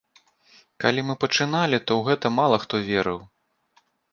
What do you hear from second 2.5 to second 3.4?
хто верыў.